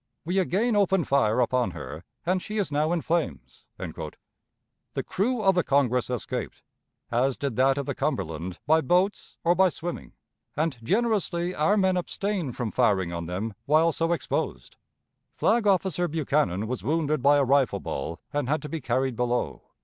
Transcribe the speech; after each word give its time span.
We 0.25 0.39
again 0.39 0.75
opened 0.75 1.07
fire 1.07 1.39
upon 1.41 1.71
her, 1.77 2.03
and 2.25 2.41
she 2.41 2.57
is 2.57 2.71
now 2.71 2.91
in 2.91 3.01
flames." 3.03 3.65
The 3.77 5.03
crew 5.05 5.43
of 5.43 5.53
the 5.53 5.63
Congress 5.63 6.09
escaped, 6.09 6.63
as 7.11 7.37
did 7.37 7.55
that 7.57 7.77
of 7.77 7.85
the 7.85 7.93
Cumberland, 7.93 8.57
by 8.65 8.81
boats, 8.81 9.37
or 9.43 9.53
by 9.53 9.69
swimming, 9.69 10.13
and 10.57 10.75
generously 10.81 11.53
our 11.53 11.77
men 11.77 11.97
abstained 11.97 12.57
from 12.57 12.71
firing 12.71 13.13
on 13.13 13.27
them 13.27 13.53
while 13.67 13.91
so 13.91 14.11
exposed. 14.11 14.75
Flag 15.35 15.67
officer 15.67 16.07
Buchanan 16.07 16.65
was 16.65 16.83
wounded 16.83 17.21
by 17.21 17.37
a 17.37 17.43
rifle 17.45 17.79
ball, 17.79 18.19
and 18.33 18.49
had 18.49 18.63
to 18.63 18.69
be 18.69 18.81
carried 18.81 19.15
below. 19.15 19.61